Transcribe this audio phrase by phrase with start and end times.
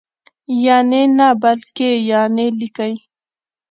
[0.65, 2.93] یعني نه بلکې یانې لیکئ!